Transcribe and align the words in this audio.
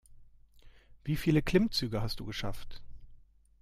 Wie 1.03 1.15
viele 1.15 1.43
Klimmzüge 1.43 2.01
hast 2.01 2.19
du 2.19 2.25
geschafft? 2.25 2.81